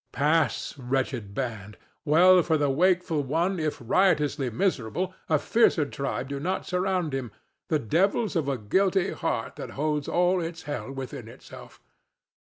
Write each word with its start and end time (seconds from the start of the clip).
Pass, 0.11 0.75
wretched 0.79 1.35
band! 1.35 1.77
Well 2.05 2.41
for 2.41 2.57
the 2.57 2.71
wakeful 2.71 3.21
one 3.21 3.59
if, 3.59 3.77
riotously 3.79 4.49
miserable, 4.49 5.13
a 5.29 5.37
fiercer 5.37 5.85
tribe 5.85 6.27
do 6.29 6.39
not 6.39 6.65
surround 6.65 7.13
him—the 7.13 7.77
devils 7.77 8.35
of 8.35 8.47
a 8.49 8.57
guilty 8.57 9.11
heart 9.11 9.57
that 9.57 9.69
holds 9.77 10.07
its 10.11 10.63
hell 10.63 10.91
within 10.91 11.27
itself. 11.27 11.79